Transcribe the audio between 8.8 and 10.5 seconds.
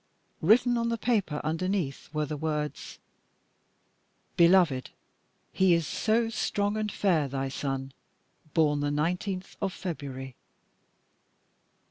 19th of February."